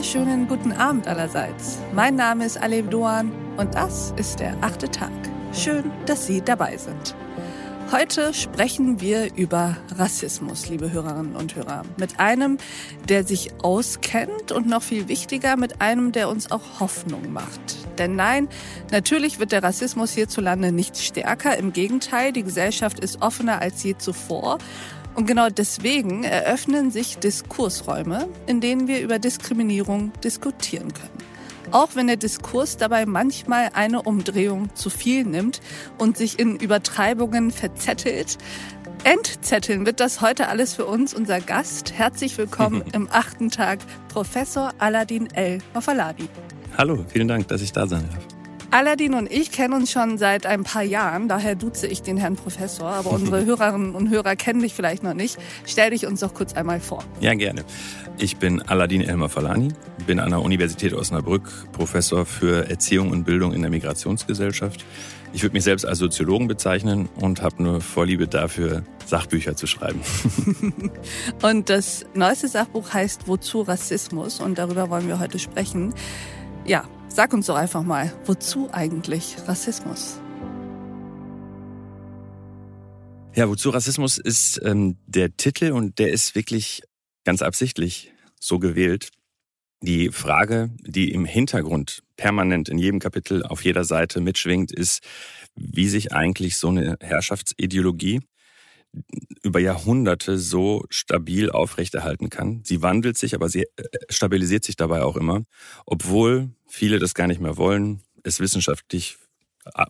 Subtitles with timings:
[0.00, 1.78] wunderschönen guten Abend allerseits.
[1.92, 5.12] Mein Name ist Aleb Doan und das ist der achte Tag.
[5.52, 7.14] Schön, dass Sie dabei sind.
[7.92, 11.82] Heute sprechen wir über Rassismus, liebe Hörerinnen und Hörer.
[11.98, 12.56] Mit einem,
[13.10, 17.60] der sich auskennt und noch viel wichtiger, mit einem, der uns auch Hoffnung macht.
[17.98, 18.48] Denn nein,
[18.90, 21.58] natürlich wird der Rassismus hierzulande nicht stärker.
[21.58, 24.56] Im Gegenteil, die Gesellschaft ist offener als je zuvor.
[25.20, 31.72] Und genau deswegen eröffnen sich Diskursräume, in denen wir über Diskriminierung diskutieren können.
[31.72, 35.60] Auch wenn der Diskurs dabei manchmal eine Umdrehung zu viel nimmt
[35.98, 38.38] und sich in Übertreibungen verzettelt.
[39.04, 41.92] Entzetteln wird das heute alles für uns, unser Gast.
[41.92, 46.30] Herzlich willkommen im achten Tag, Professor Aladin El Mafalabi.
[46.78, 48.39] Hallo, vielen Dank, dass ich da sein darf.
[48.72, 52.36] Aladin und ich kennen uns schon seit ein paar Jahren, daher duze ich den Herrn
[52.36, 55.38] Professor, aber unsere Hörerinnen und Hörer kennen dich vielleicht noch nicht.
[55.66, 57.02] Stell dich uns doch kurz einmal vor.
[57.20, 57.64] Ja, gerne.
[58.18, 59.72] Ich bin Aladin Elmar Falani,
[60.06, 64.84] bin an der Universität Osnabrück Professor für Erziehung und Bildung in der Migrationsgesellschaft.
[65.32, 70.00] Ich würde mich selbst als Soziologen bezeichnen und habe nur Vorliebe dafür, Sachbücher zu schreiben.
[71.42, 75.92] und das neueste Sachbuch heißt Wozu Rassismus und darüber wollen wir heute sprechen.
[76.64, 80.20] Ja, Sag uns doch einfach mal, wozu eigentlich Rassismus?
[83.34, 86.82] Ja, wozu Rassismus ist ähm, der Titel und der ist wirklich
[87.24, 89.10] ganz absichtlich so gewählt.
[89.82, 95.02] Die Frage, die im Hintergrund permanent in jedem Kapitel auf jeder Seite mitschwingt, ist,
[95.56, 98.20] wie sich eigentlich so eine Herrschaftsideologie
[99.42, 102.62] über Jahrhunderte so stabil aufrechterhalten kann.
[102.64, 105.44] Sie wandelt sich, aber sie äh, stabilisiert sich dabei auch immer,
[105.86, 109.16] obwohl viele das gar nicht mehr wollen, es wissenschaftlich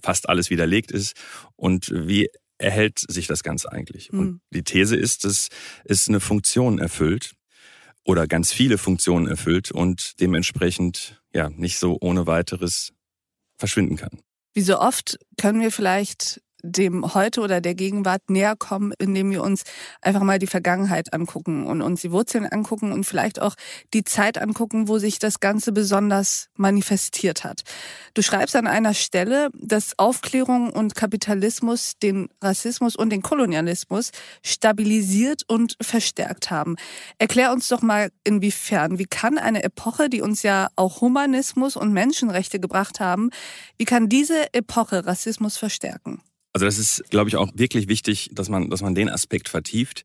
[0.03, 1.15] fast alles widerlegt ist.
[1.57, 2.29] Und wie
[2.59, 4.13] erhält sich das Ganze eigentlich?
[4.13, 4.19] Mhm.
[4.19, 4.41] Und hm.
[4.53, 5.49] die These ist, dass
[5.85, 7.33] es eine Funktion erfüllt
[8.05, 12.93] oder ganz viele Funktionen erfüllt und dementsprechend ja nicht so ohne weiteres
[13.59, 14.21] verschwinden kann.
[14.53, 19.43] Wie so oft können wir vielleicht dem Heute oder der Gegenwart näher kommen, indem wir
[19.43, 19.63] uns
[20.01, 23.55] einfach mal die Vergangenheit angucken und uns die Wurzeln angucken und vielleicht auch
[23.95, 27.63] die Zeit angucken, wo sich das Ganze besonders manifestiert hat.
[28.15, 34.11] Du schreibst an einer Stelle, dass Aufklärung und Kapitalismus den Rassismus und den Kolonialismus
[34.45, 36.77] stabilisiert und verstärkt haben.
[37.19, 38.99] Erklär uns doch mal, inwiefern.
[38.99, 43.31] Wie kann eine Epoche, die uns ja auch Humanismus und Menschenrechte gebracht haben,
[43.79, 46.23] wie kann diese Epoche Rassismus verstärken?
[46.53, 50.05] Also das ist, glaube ich, auch wirklich wichtig, dass man, dass man den Aspekt vertieft.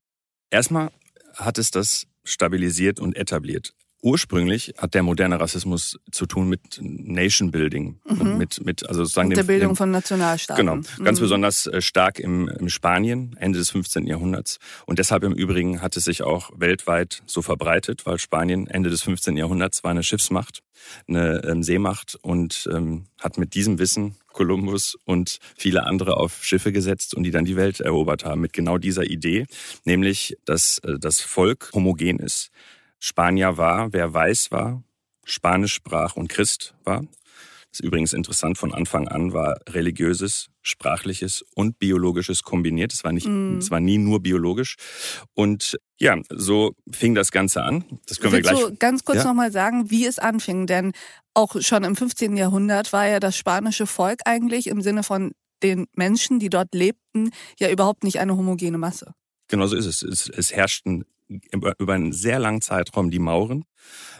[0.51, 0.91] Erstmal
[1.35, 3.73] hat es das stabilisiert und etabliert.
[4.05, 8.37] Ursprünglich hat der moderne Rassismus zu tun mit Nation Building, mhm.
[8.37, 10.63] mit, mit also sozusagen mit der Bildung dem, von Nationalstaaten.
[10.63, 11.23] Genau, ganz mhm.
[11.23, 14.05] besonders äh, stark im, im Spanien Ende des 15.
[14.05, 18.91] Jahrhunderts und deshalb im Übrigen hat es sich auch weltweit so verbreitet, weil Spanien Ende
[18.91, 19.37] des 15.
[19.37, 20.59] Jahrhunderts war eine Schiffsmacht,
[21.07, 26.71] eine ähm, Seemacht und ähm, hat mit diesem Wissen Kolumbus und viele andere auf Schiffe
[26.71, 29.45] gesetzt und die dann die Welt erobert haben mit genau dieser Idee,
[29.85, 32.51] nämlich dass äh, das Volk homogen ist.
[32.99, 34.83] Spanier war, wer weiß war,
[35.23, 37.05] Spanisch sprach und Christ war.
[37.75, 42.93] Ist übrigens interessant, von Anfang an war religiöses, sprachliches und biologisches kombiniert.
[42.93, 43.57] Es war nicht, mm.
[43.57, 44.77] es war nie nur biologisch.
[45.33, 47.83] Und ja, so fing das Ganze an.
[48.07, 48.69] Das können Willst wir gleich.
[48.69, 49.23] Du ganz kurz ja?
[49.25, 50.93] nochmal sagen, wie es anfing, denn
[51.33, 52.37] auch schon im 15.
[52.37, 57.31] Jahrhundert war ja das spanische Volk eigentlich im Sinne von den Menschen, die dort lebten,
[57.59, 59.15] ja überhaupt nicht eine homogene Masse.
[59.49, 60.01] Genau so ist es.
[60.01, 63.65] Es, es herrschten über einen sehr langen Zeitraum die Mauren,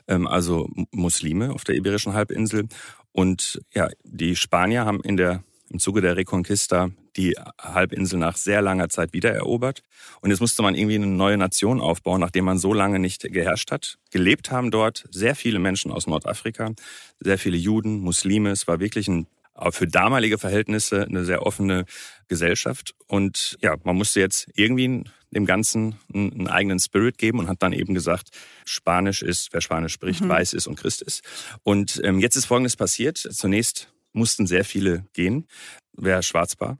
[0.08, 2.68] ähm, also Muslime auf der Iberischen Halbinsel.
[3.16, 8.62] Und ja, die Spanier haben in der, im Zuge der Reconquista die Halbinsel nach sehr
[8.62, 9.84] langer Zeit wiedererobert.
[10.20, 13.72] Und jetzt musste man irgendwie eine neue Nation aufbauen, nachdem man so lange nicht geherrscht
[13.72, 14.00] hat.
[14.12, 16.74] Gelebt haben dort sehr viele Menschen aus Nordafrika,
[17.22, 18.50] sehr viele Juden, Muslime.
[18.50, 19.28] Es war wirklich ein
[19.70, 21.86] für damalige Verhältnisse eine sehr offene
[22.28, 22.94] Gesellschaft.
[23.08, 27.74] Und ja, man musste jetzt irgendwie dem Ganzen einen, eigenen Spirit geben und hat dann
[27.74, 28.30] eben gesagt,
[28.66, 30.30] Spanisch ist, wer Spanisch spricht, mhm.
[30.30, 31.22] weiß ist und Christ ist.
[31.64, 33.18] Und ähm, jetzt ist Folgendes passiert.
[33.18, 35.48] Zunächst mussten sehr viele gehen,
[35.94, 36.78] wer schwarz war,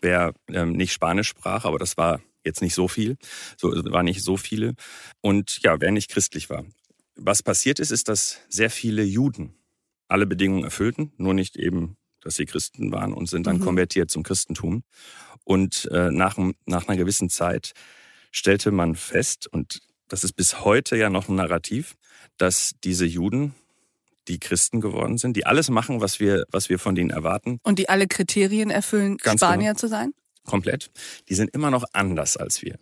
[0.00, 3.16] wer ähm, nicht Spanisch sprach, aber das war jetzt nicht so viel,
[3.56, 4.74] so war nicht so viele.
[5.22, 6.64] Und ja, wer nicht christlich war.
[7.16, 9.54] Was passiert ist, ist, dass sehr viele Juden
[10.08, 13.64] alle Bedingungen erfüllten, nur nicht eben, dass sie Christen waren und sind dann mhm.
[13.64, 14.82] konvertiert zum Christentum.
[15.44, 16.36] Und äh, nach,
[16.66, 17.72] nach einer gewissen Zeit
[18.32, 21.96] stellte man fest, und das ist bis heute ja noch ein Narrativ,
[22.38, 23.54] dass diese Juden,
[24.26, 27.58] die Christen geworden sind, die alles machen, was wir, was wir von denen erwarten.
[27.62, 29.78] Und die alle Kriterien erfüllen, Ganz Spanier genau.
[29.78, 30.14] zu sein?
[30.44, 30.90] Komplett.
[31.28, 32.78] Die sind immer noch anders als wir.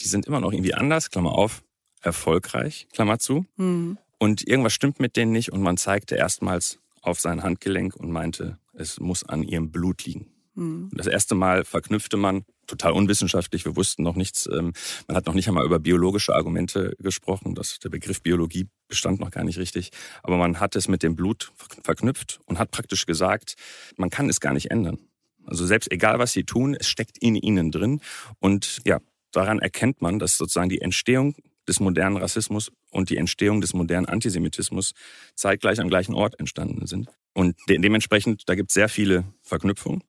[0.00, 1.62] Die sind immer noch irgendwie anders, Klammer auf,
[2.02, 3.46] erfolgreich, Klammer zu.
[3.56, 3.98] Mhm.
[4.18, 8.58] Und irgendwas stimmt mit denen nicht und man zeigte erstmals auf sein Handgelenk und meinte,
[8.76, 10.26] es muss an ihrem Blut liegen.
[10.54, 10.90] Mhm.
[10.92, 14.72] Das erste Mal verknüpfte man, total unwissenschaftlich, wir wussten noch nichts, ähm,
[15.06, 19.30] man hat noch nicht einmal über biologische Argumente gesprochen, das, der Begriff Biologie bestand noch
[19.30, 19.90] gar nicht richtig,
[20.22, 23.54] aber man hat es mit dem Blut verknüpft und hat praktisch gesagt,
[23.96, 24.98] man kann es gar nicht ändern.
[25.44, 28.00] Also selbst egal, was sie tun, es steckt in ihnen drin
[28.38, 29.00] und ja,
[29.30, 31.34] daran erkennt man, dass sozusagen die Entstehung
[31.68, 34.92] des modernen Rassismus und die Entstehung des modernen Antisemitismus
[35.34, 37.08] zeitgleich am gleichen Ort entstanden sind.
[37.34, 40.02] Und de dementsprechend, da gibt es sehr viele Verknüpfungen.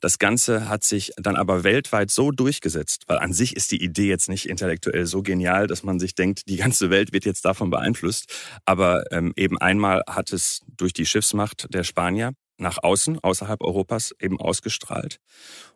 [0.00, 4.08] Das Ganze hat sich dann aber weltweit so durchgesetzt, weil an sich ist die Idee
[4.08, 7.70] jetzt nicht intellektuell so genial, dass man sich denkt, die ganze Welt wird jetzt davon
[7.70, 8.32] beeinflusst.
[8.64, 14.12] Aber ähm, eben einmal hat es durch die Schiffsmacht der Spanier nach außen, außerhalb Europas
[14.20, 15.18] eben ausgestrahlt.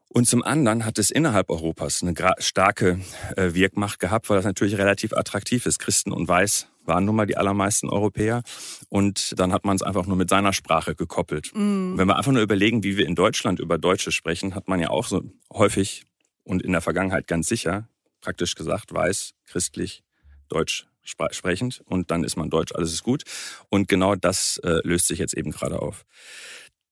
[0.08, 3.00] Und zum anderen hat es innerhalb Europas eine starke
[3.36, 5.78] äh, Wirkmacht gehabt, weil das natürlich relativ attraktiv ist.
[5.78, 8.42] Christen und Weiß waren nun mal die allermeisten Europäer.
[8.88, 11.52] Und dann hat man es einfach nur mit seiner Sprache gekoppelt.
[11.54, 11.96] Mm.
[11.96, 14.90] Wenn wir einfach nur überlegen, wie wir in Deutschland über Deutsche sprechen, hat man ja
[14.90, 15.22] auch so
[15.52, 16.04] häufig
[16.44, 17.88] und in der Vergangenheit ganz sicher
[18.20, 20.02] praktisch gesagt, weiß, christlich,
[20.48, 23.22] deutsch sprechend und dann ist man deutsch, alles ist gut.
[23.68, 26.04] Und genau das äh, löst sich jetzt eben gerade auf.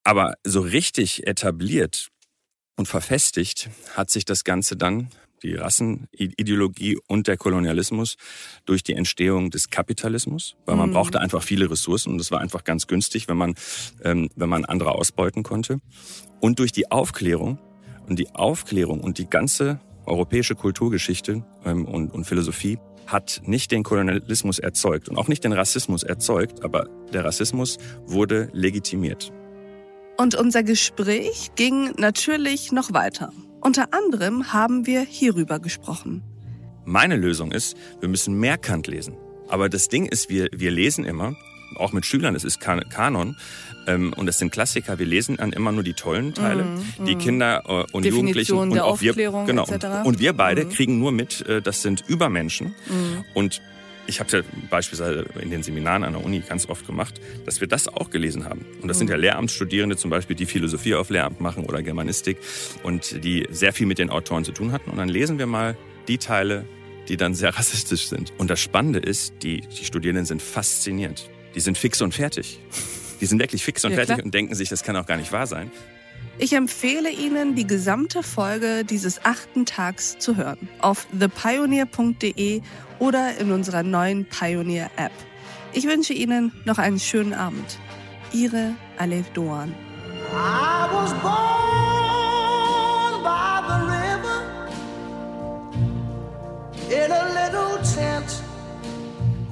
[0.04, 2.10] Aber so richtig etabliert
[2.76, 5.08] und verfestigt hat sich das Ganze dann,
[5.44, 8.16] die Rassenideologie und der Kolonialismus,
[8.64, 10.94] durch die Entstehung des Kapitalismus, weil man mhm.
[10.94, 13.54] brauchte einfach viele Ressourcen und es war einfach ganz günstig, wenn man,
[14.02, 15.80] ähm, wenn man andere ausbeuten konnte.
[16.40, 17.58] Und durch die Aufklärung
[18.08, 23.82] und die Aufklärung und die ganze europäische Kulturgeschichte ähm, und, und Philosophie hat nicht den
[23.82, 27.76] Kolonialismus erzeugt und auch nicht den Rassismus erzeugt, aber der Rassismus
[28.06, 29.30] wurde legitimiert.
[30.16, 33.32] Und unser Gespräch ging natürlich noch weiter.
[33.64, 36.22] Unter anderem haben wir hierüber gesprochen.
[36.84, 39.16] Meine Lösung ist, wir müssen mehr Kant lesen.
[39.48, 41.34] Aber das Ding ist, wir, wir lesen immer,
[41.76, 43.36] auch mit Schülern, es ist Kanon
[43.86, 44.98] ähm, und es sind Klassiker.
[44.98, 46.64] Wir lesen dann immer nur die tollen Teile.
[46.64, 47.18] Mm, die mm.
[47.18, 49.66] Kinder äh, und Definition Jugendlichen und auch wir, genau,
[50.04, 50.68] und wir beide mm.
[50.68, 53.24] kriegen nur mit, äh, das sind Übermenschen mm.
[53.32, 53.62] und
[54.06, 57.68] ich habe ja beispielsweise in den Seminaren an der Uni ganz oft gemacht, dass wir
[57.68, 58.64] das auch gelesen haben.
[58.82, 59.00] Und das mhm.
[59.00, 62.38] sind ja Lehramtsstudierende zum Beispiel, die Philosophie auf Lehramt machen oder Germanistik
[62.82, 64.90] und die sehr viel mit den Autoren zu tun hatten.
[64.90, 65.76] Und dann lesen wir mal
[66.08, 66.64] die Teile,
[67.08, 68.32] die dann sehr rassistisch sind.
[68.38, 71.30] Und das Spannende ist, die, die Studierenden sind fasziniert.
[71.54, 72.58] Die sind fix und fertig.
[73.20, 74.24] Die sind wirklich fix und ja, fertig klar.
[74.24, 75.70] und denken sich, das kann auch gar nicht wahr sein.
[76.36, 80.68] Ich empfehle Ihnen, die gesamte Folge dieses achten Tags zu hören.
[80.80, 82.60] Auf thepioneer.de
[82.98, 85.12] oder in unserer neuen Pioneer App.
[85.72, 87.78] Ich wünsche Ihnen noch einen schönen Abend.
[88.32, 89.74] Ihre Alef Doan.
[90.32, 91.32] I was born
[93.22, 94.42] by the river
[96.90, 98.42] in a little tent.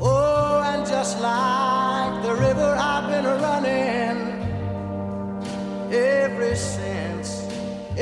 [0.00, 1.71] Oh, and just like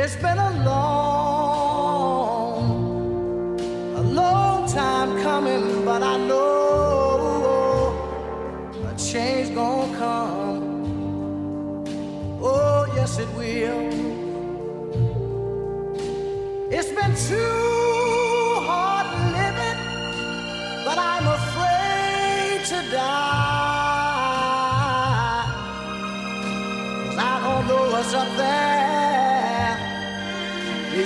[0.02, 0.89] It's been a long,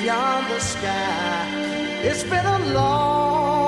[0.04, 1.48] beyond the sky.
[2.08, 3.64] It's been a long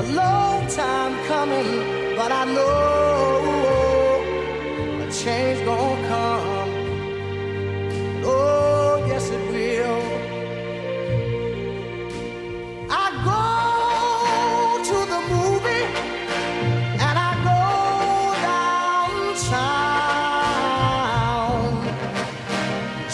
[0.00, 1.70] a long time coming,
[2.18, 3.40] but I know
[5.04, 6.70] a change gonna come.
[8.34, 10.02] Oh, yes, it will.
[13.02, 13.42] I go
[14.90, 15.86] to the movie
[17.06, 17.60] and I go
[18.48, 19.81] downtown.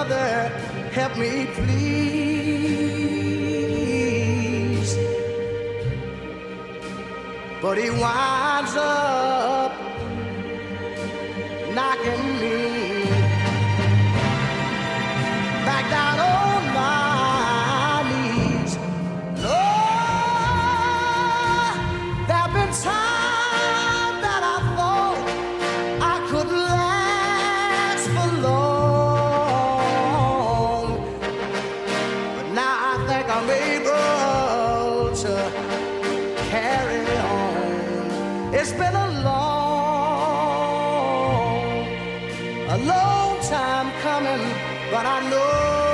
[0.00, 0.48] Say, Brother,
[0.92, 2.50] help me, please.
[7.62, 9.72] but he winds up
[11.74, 12.39] knocking
[44.92, 45.89] but I know.